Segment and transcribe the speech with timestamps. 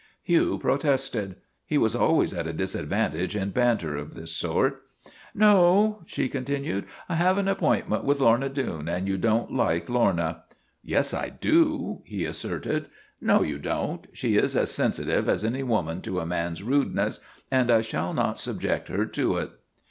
[0.23, 1.35] Hugh protested.
[1.63, 4.81] He was always at a disad vantage in banter of this sort.'
[5.35, 10.45] No," she continued,' I have an appointment with Lorna Doone, and you don't like Lorna.""
[10.93, 12.87] Yes, I do," he asserted.'
[13.31, 14.07] No, you don't.
[14.11, 17.19] She is as sensitive as any woman to a man's rudeness,
[17.51, 19.51] and I shall not subject her to it."